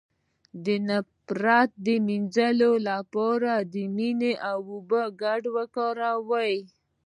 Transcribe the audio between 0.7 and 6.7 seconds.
نفرت د مینځلو لپاره د مینې او اوبو ګډول وکاروئ